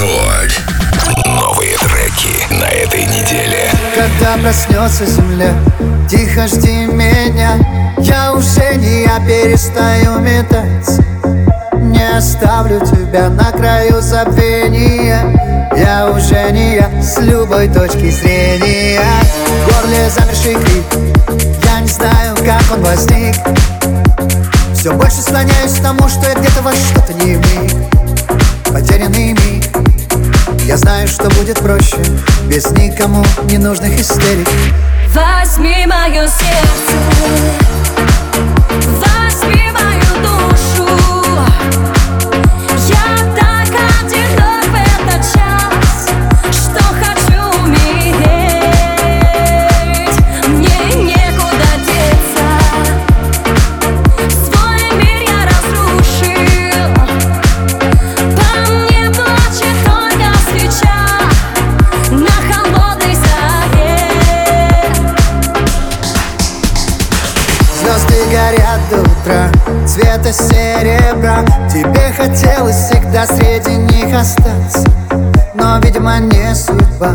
Рекорд. 0.00 0.62
Новые 1.26 1.76
треки 1.76 2.54
на 2.54 2.64
этой 2.68 3.04
неделе. 3.04 3.70
Когда 3.94 4.38
проснется 4.42 5.04
земля, 5.04 5.52
тихо 6.08 6.46
жди 6.46 6.86
меня. 6.86 7.58
Я 7.98 8.32
уже 8.32 8.76
не 8.76 9.02
я 9.02 9.20
перестаю 9.20 10.18
метать. 10.20 11.04
Не 11.74 12.16
оставлю 12.16 12.80
тебя 12.80 13.28
на 13.28 13.52
краю 13.52 14.00
забвения. 14.00 15.68
Я 15.76 16.10
уже 16.10 16.50
не 16.50 16.76
я 16.76 16.90
с 17.02 17.18
любой 17.18 17.68
точки 17.68 18.10
зрения. 18.10 19.02
В 19.02 19.82
горле 19.82 20.08
замерзший 20.08 20.54
крик. 20.54 21.60
Я 21.64 21.80
не 21.80 21.88
знаю, 21.88 22.36
как 22.36 22.62
он 22.72 22.82
возник. 22.82 23.36
Все 24.74 24.94
больше 24.94 25.20
слоняюсь 25.20 25.78
к 25.78 25.82
тому, 25.82 26.08
что 26.08 26.26
я 26.26 26.34
где-то 26.36 26.62
во 26.62 26.72
что-то 26.72 27.12
не 27.12 27.34
вник 27.34 27.74
Потерянный 28.72 29.32
миг 29.32 29.79
я 30.70 30.76
знаю, 30.76 31.08
что 31.08 31.28
будет 31.30 31.58
проще. 31.58 31.96
Без 32.46 32.70
никому 32.70 33.24
ненужных 33.42 33.98
истерик. 33.98 34.48
Возьми 35.08 35.84
мое 35.84 36.28
сердце. 36.28 37.89
утра 69.20 69.50
Цвета 69.86 70.32
серебра. 70.32 71.44
Тебе 71.68 72.12
хотелось 72.16 72.76
всегда 72.76 73.26
среди 73.26 73.76
них 73.76 74.14
остаться. 74.14 74.84
Но, 75.54 75.78
видимо, 75.80 76.18
не 76.18 76.54
судьба. 76.54 77.12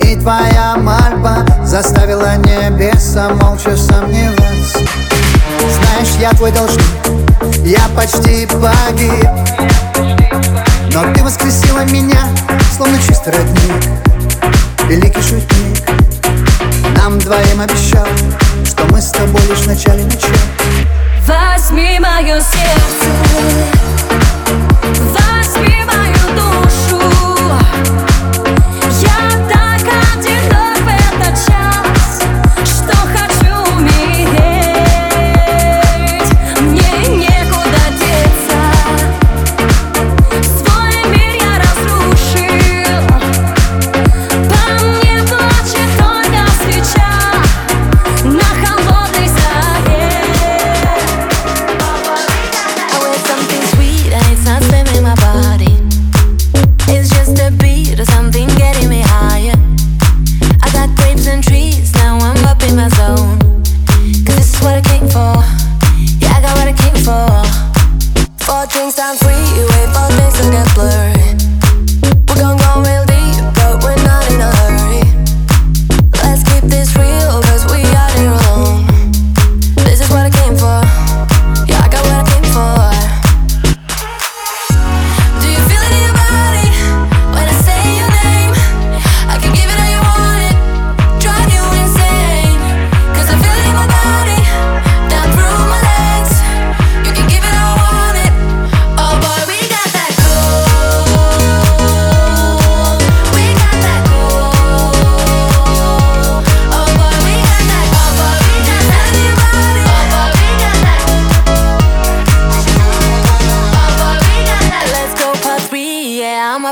И 0.00 0.16
твоя 0.16 0.76
мольба 0.76 1.44
Заставила 1.64 2.36
небеса 2.36 3.30
молча 3.30 3.76
сомневаться. 3.76 4.78
Знаешь, 5.58 6.16
я 6.20 6.30
твой 6.30 6.52
должник. 6.52 6.84
Я 7.64 7.80
почти 7.94 8.46
погиб. 8.46 9.28
Но 10.92 11.12
ты 11.12 11.22
воскресила 11.22 11.84
меня 11.90 12.20
Словно 12.76 12.98
чистый 12.98 13.32
родник. 13.32 13.84
Великий 14.88 15.22
шутник. 15.22 15.95
you. 22.36 22.42
still 22.42 22.85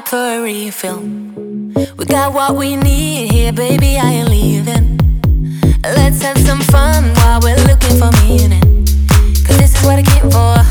up 0.05 0.09
for 0.09 0.17
a 0.17 0.41
refill. 0.43 1.01
We 1.01 2.05
got 2.07 2.33
what 2.33 2.57
we 2.57 2.77
need 2.77 3.33
here, 3.33 3.53
baby. 3.53 3.99
I 3.99 4.11
ain't 4.13 4.29
leaving. 4.29 4.99
Let's 5.83 6.23
have 6.23 6.39
some 6.39 6.61
fun 6.61 7.15
while 7.17 7.41
we're 7.41 7.57
looking 7.69 7.99
for 7.99 8.11
meaning. 8.27 8.87
Cause 9.47 9.59
this 9.59 9.75
is 9.75 9.85
what 9.85 9.99
I 9.99 10.03
came 10.03 10.31
for. 10.31 10.64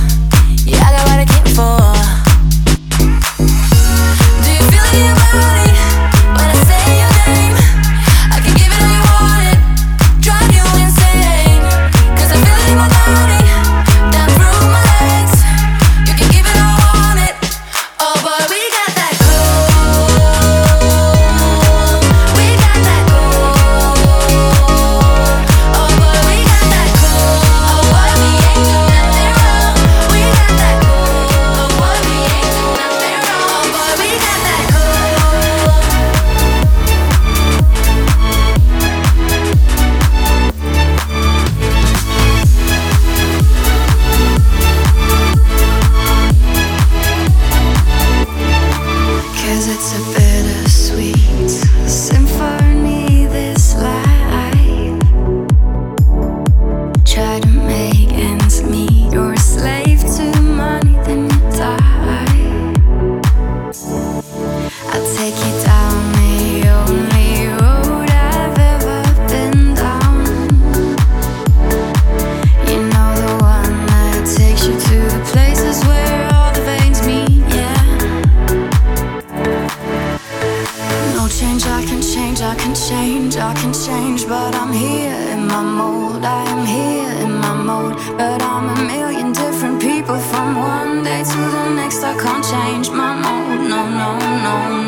can't 92.24 92.44
change 92.44 92.90
my 92.90 93.16
mood. 93.16 93.70
No, 93.70 93.82
no, 93.90 94.18
no, 94.18 94.78
no. 94.78 94.83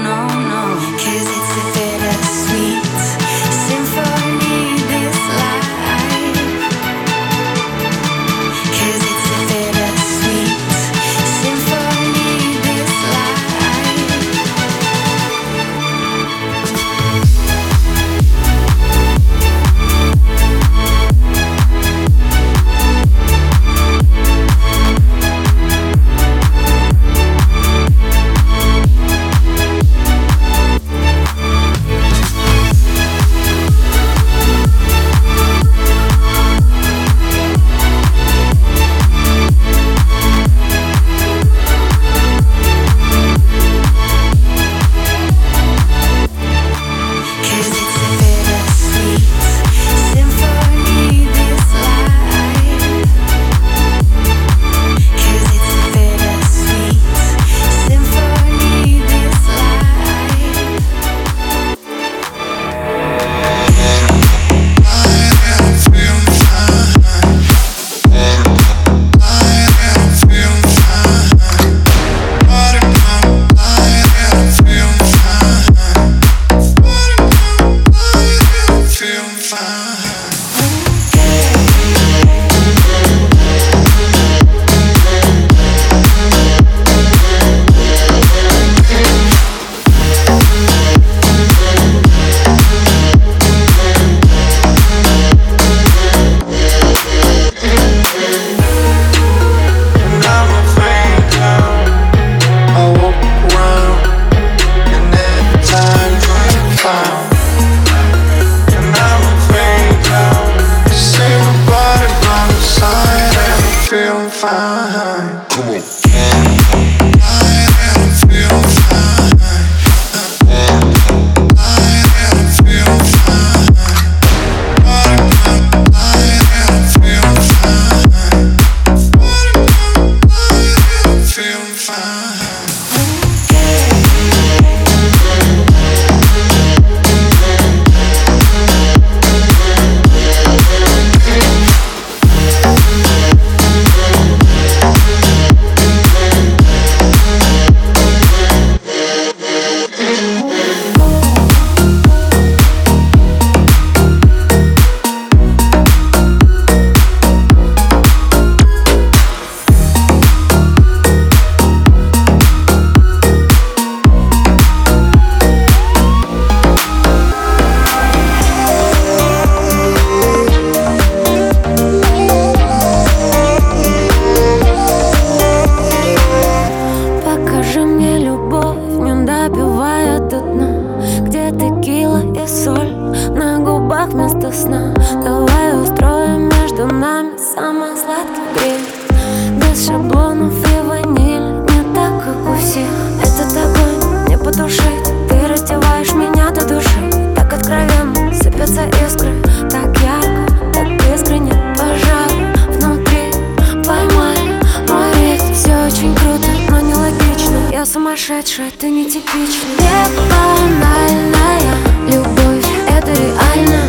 Сумасшедшая, 208.26 208.72
ты 208.80 208.90
нетипичная. 208.90 209.76
Не 209.80 210.08
банальная 210.30 211.76
любовь, 212.08 212.66
это 212.88 213.12
реально. 213.12 213.82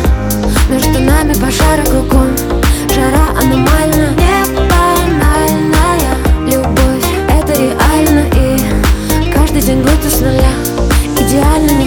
Между 0.69 0.99
нами 0.99 1.33
пожары 1.33 1.83
кругом 1.83 2.35
Жара 2.93 3.29
аномальна. 3.39 4.13
Не 4.15 4.45
банальная 4.69 6.15
любовь, 6.45 7.07
это 7.29 7.53
реально. 7.53 8.27
И 8.35 9.31
каждый 9.33 9.61
день 9.61 9.81
будто 9.81 10.09
с 10.09 10.19
нуля. 10.19 10.51
Идеально, 11.19 11.71
не 11.71 11.86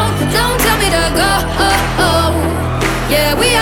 Yeah, 3.11 3.35
we 3.37 3.60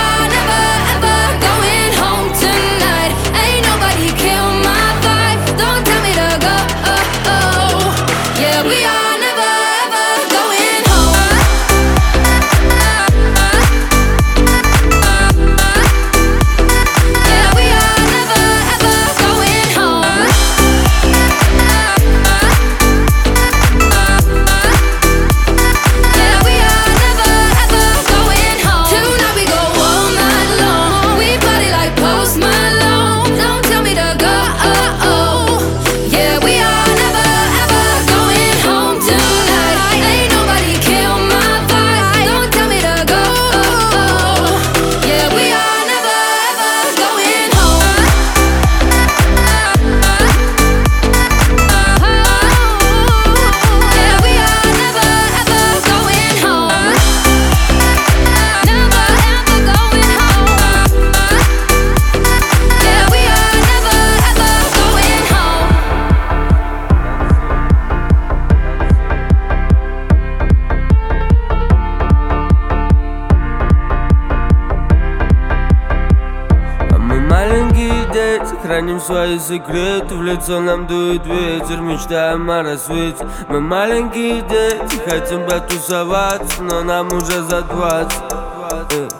храним 78.69 78.99
свои 78.99 79.39
секреты 79.39 80.13
В 80.13 80.21
лицо 80.21 80.59
нам 80.59 80.85
дует 80.85 81.25
ветер, 81.25 81.81
мечтаем 81.81 82.49
о 82.51 82.61
рассвете. 82.61 83.27
Мы 83.47 83.59
маленькие 83.59 84.41
дети, 84.41 85.09
хотим 85.09 85.43
потусоваться 85.47 86.61
Но 86.61 86.83
нам 86.83 87.07
уже 87.07 87.41
за 87.41 87.63
двадцать. 87.63 89.15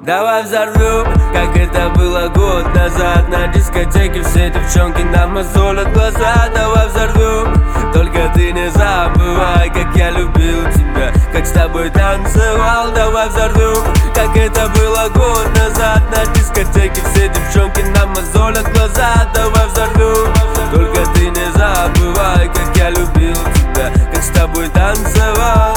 Давай 0.00 0.44
взорвем, 0.44 1.04
как 1.32 1.56
это 1.56 1.90
было 1.96 2.28
год 2.28 2.64
назад. 2.74 3.28
На 3.28 3.48
дискотеке 3.48 4.22
все 4.22 4.50
девчонки 4.50 5.02
нам 5.02 5.34
мозолят 5.34 5.92
глаза. 5.92 6.48
Давай 6.54 6.88
взорвем, 6.88 7.92
только 7.92 8.32
ты 8.34 8.52
не 8.52 8.70
забывай 8.70 9.70
Как 9.70 9.94
я 9.96 10.10
любил 10.10 10.62
тебя, 10.72 11.12
как 11.32 11.44
с 11.44 11.50
тобой 11.50 11.90
танцевал. 11.90 12.92
Давай 12.94 13.28
взорвем, 13.28 13.84
как 14.14 14.36
это 14.36 14.68
было 14.78 15.08
год 15.12 15.48
назад. 15.58 16.02
На 16.10 16.24
дискотеке 16.32 17.02
все 17.12 17.28
девчонки 17.28 17.80
мозолят 18.14 18.70
глаза 18.72 19.28
Давай 19.34 19.66
взорвем, 19.68 20.32
только 20.72 21.04
ты 21.14 21.30
не 21.30 21.52
забывай 21.52 22.48
Как 22.48 22.76
я 22.76 22.90
любил 22.90 23.34
тебя, 23.34 23.90
как 24.12 24.22
с 24.22 24.30
тобой 24.30 24.68
танцевал. 24.68 25.74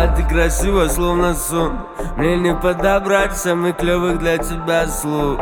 А 0.00 0.14
ты 0.14 0.22
красива, 0.22 0.86
словно 0.88 1.34
сон 1.34 1.80
Мне 2.16 2.36
не 2.36 2.54
подобрать 2.54 3.36
самых 3.36 3.78
клевых 3.78 4.18
для 4.18 4.38
тебя 4.38 4.86
слов 4.86 5.40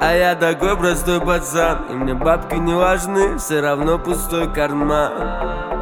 А 0.00 0.14
я 0.14 0.34
такой 0.34 0.76
простой 0.78 1.20
пацан 1.20 1.84
И 1.90 1.92
мне 1.92 2.14
бабки 2.14 2.54
не 2.54 2.74
важны, 2.74 3.36
все 3.38 3.60
равно 3.60 3.98
пустой 3.98 4.50
карман 4.50 5.79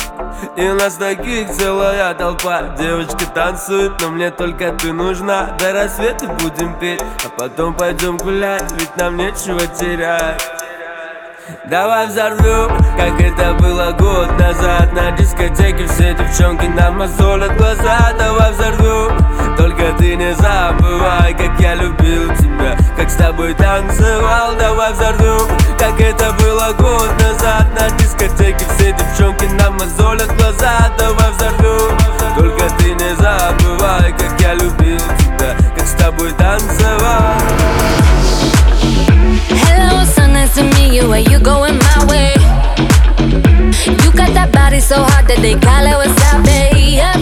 и 0.57 0.69
у 0.69 0.75
нас 0.75 0.95
таких 0.95 1.51
целая 1.51 2.15
толпа. 2.15 2.75
Девочки 2.79 3.25
танцуют, 3.35 4.01
но 4.03 4.11
мне 4.11 4.31
только 4.31 4.73
ты 4.73 4.93
нужна. 4.93 5.57
До 5.59 5.73
рассвета 5.73 6.27
будем 6.27 6.79
петь, 6.79 7.03
а 7.25 7.29
потом 7.29 7.75
пойдем 7.75 8.17
гулять 8.17 8.71
Ведь 8.73 8.97
нам 8.97 9.17
нечего 9.17 9.61
терять. 9.67 10.43
Давай 11.71 12.07
взорвем, 12.07 12.69
как 12.97 13.21
это 13.21 13.55
было 13.55 13.93
год 13.99 14.39
назад. 14.39 14.93
На 14.93 15.13
дискотеке 15.13 15.87
все 15.87 16.15
девчонки 16.15 16.67
нам 16.67 16.99
мозолят 16.99 17.57
глаза. 17.57 18.13
Давай 18.19 18.53
взорвем, 18.53 19.57
только 19.57 19.93
ты 19.99 20.17
не 20.17 20.35
забывай 20.35 21.35
Как 21.35 21.61
я 21.61 21.75
любил 21.75 22.35
тебя, 22.37 22.77
как 22.97 23.11
с 23.11 23.17
тобой 23.17 23.55
танцевал. 23.55 24.57
Давай 24.59 24.93
взорвем, 24.93 25.49
как 25.79 26.01
это 26.01 26.33
было 26.33 26.73
год 26.79 27.11
назад 27.23 27.67
На 27.79 27.91
дискотеке 27.97 28.65
все 28.77 28.93
девчонки 28.93 29.45
нам 29.59 29.75
мозолят 29.75 30.35
глаза 30.37 30.93
Давай 30.99 31.31
взорвем, 31.33 31.97
только 32.37 32.69
ты 32.79 32.93
не 32.95 33.15
забывай 33.17 34.13
Как 34.13 34.41
я 34.41 34.55
любил 34.55 34.99
тебя, 34.99 35.57
как 35.77 35.87
с 35.87 35.93
тобой 35.93 36.33
танцевал 36.33 37.39
Hello, 39.65 40.05
so 40.05 40.27
nice 40.27 40.55
to 40.55 40.65
meet 40.75 40.93
you, 40.93 41.11
are 41.13 41.19
you 41.19 41.39
going 41.39 41.79
my 41.79 42.05
way? 42.07 42.35
You 44.03 44.11
got 44.13 44.35
that 44.35 44.51
body 44.53 44.81
so 44.81 44.97
hot 44.97 45.27
that 45.29 45.39
they 45.41 45.55
call 45.55 45.87
it 45.87 45.97
wasabi, 45.97 46.97
yep 46.97 47.17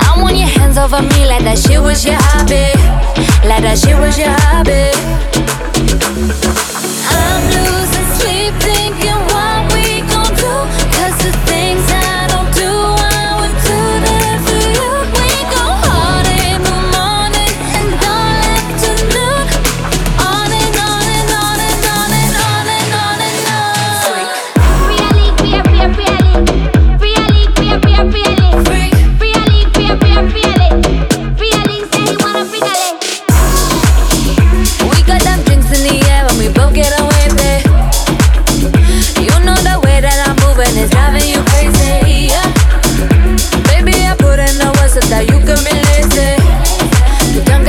I 0.00 0.20
want 0.20 0.36
your 0.36 0.48
hands 0.48 0.78
over 0.78 1.02
me 1.02 1.26
like 1.26 1.44
that 1.44 1.58
shit 1.58 1.80
was 1.80 2.04
your 2.04 2.16
hobby 2.18 2.72
Like 3.46 3.62
that 3.62 3.78
shit 3.78 3.98
was 3.98 4.18
your 4.18 4.30
hobby 4.30 5.33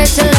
better. 0.05 0.34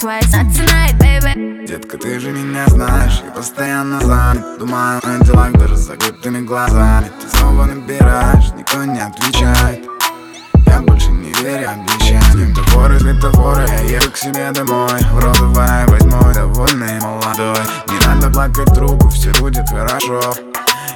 Twice. 0.00 0.32
Not 0.32 0.46
tonight, 0.54 0.98
baby. 0.98 1.66
Детка, 1.66 1.98
ты 1.98 2.18
же 2.18 2.30
меня 2.32 2.66
знаешь, 2.68 3.20
я 3.24 3.30
постоянно 3.32 4.00
занят 4.00 4.58
Думаю 4.58 4.98
о 5.04 5.24
делах 5.24 5.52
даже 5.52 5.76
с 5.76 5.80
закрытыми 5.80 6.40
глазами 6.40 7.10
Ты 7.20 7.28
снова 7.28 7.66
набираешь, 7.66 8.50
никто 8.56 8.82
не 8.84 8.98
отвечает 8.98 9.84
Я 10.66 10.80
больше 10.80 11.10
не 11.10 11.32
верю 11.42 11.70
обещаниям 11.70 12.54
Светофоры, 12.54 12.98
светофоры, 12.98 13.66
я 13.68 13.96
еду 13.98 14.10
к 14.10 14.16
себе 14.16 14.50
домой 14.52 14.98
В 15.12 15.18
розовой 15.20 15.86
восьмой, 15.86 16.34
довольный 16.34 16.98
молодой 17.00 17.62
Не 17.88 18.06
надо 18.06 18.30
плакать 18.30 18.74
трубку, 18.74 19.10
все 19.10 19.30
будет 19.34 19.68
хорошо 19.68 20.20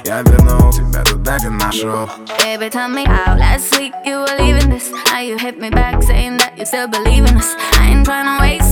Я 0.03 0.23
вернул 0.23 0.73
тебя 0.73 1.03
туда, 1.03 1.37
где 1.37 1.49
нашел 1.49 2.09
Baby, 2.39 2.69
tell 2.69 2.89
me 2.89 3.05
how 3.05 3.35
last 3.37 3.77
week 3.77 3.93
you 4.05 4.17
were 4.17 4.37
leaving 4.39 4.69
this. 4.69 4.89
Now 5.07 5.19
you 5.19 5.37
hit 5.37 5.59
me 5.59 5.69
back 5.69 6.01
saying 6.03 6.37
that 6.37 6.57
you 6.57 6.65
still 6.65 6.87
believe 6.87 7.25
in 7.25 7.35
us. 7.35 7.53
I 7.73 7.87
ain't 7.89 8.07
waste 8.07 8.15
my 8.15 8.39
time. 8.39 8.55
You 8.55 8.64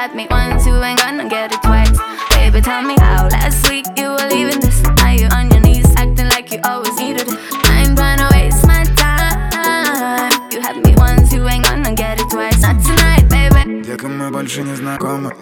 had 0.00 0.14
me 0.14 0.26
once, 0.30 0.64
you 0.64 0.82
ain't 0.82 0.98
gonna 0.98 1.28
get 1.28 1.52
it 1.52 1.60
twice. 1.62 1.98
Baby, 2.30 2.62
tell 2.62 2.82
me 2.82 2.94
how 3.00 3.28
last 3.28 3.68
week 3.68 3.84
you 3.98 4.08
were 4.08 4.28
leaving 4.32 4.60
this. 4.60 4.80
Now 4.96 5.10
you 5.10 5.28
on 5.28 5.50
your 5.50 5.60
knees 5.60 5.90
acting 5.94 6.30
like 6.34 6.50
you 6.52 6.58
always 6.64 6.96
needed 6.98 7.28
it. 7.28 7.38
I 7.68 7.82
ain't 7.82 7.98
tryna 7.98 8.26
waste 8.32 8.64
my 8.66 8.82
time. 9.02 10.32
You 10.52 10.58
had 10.62 10.76
me 10.84 10.94
once, 10.96 11.30
you 11.34 11.46
ain't 11.46 11.64
gonna 11.66 11.94
get 11.94 12.18
it 12.18 12.30
twice. 12.30 12.62
Not 12.62 12.76
tonight, 12.86 13.28
baby. 13.28 13.82
Детка, 13.84 14.08
мы 14.08 14.30
больше 14.30 14.62
не 14.62 14.74
знакомы 14.74 15.32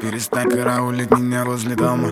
Перестань 0.00 0.50
караулить 0.50 1.10
меня 1.10 1.44
возле 1.44 1.74
дома 1.74 2.10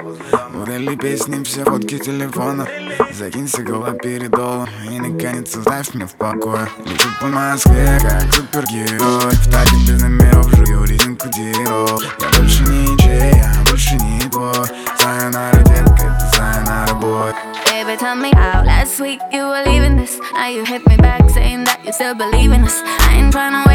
Удали 0.55 0.97
песни, 0.97 1.45
все 1.45 1.65
фотки 1.65 1.99
телефона 1.99 2.67
Закинься 3.13 3.63
голова 3.63 3.93
передолом 3.93 4.69
И 4.91 4.99
наконец 4.99 5.55
оставь 5.55 5.95
меня 5.95 6.07
в 6.07 6.15
покое 6.15 6.67
Лечу 6.87 7.09
по 7.21 7.27
Москве, 7.27 7.99
как 8.01 8.33
супергерой 8.33 8.99
В 8.99 9.51
таке 9.51 9.77
без 9.87 10.03
believe 22.15 22.53
in 22.53 22.65
us. 22.65 22.81
I 22.85 23.17
ain't 23.17 23.35
tryna 23.35 23.72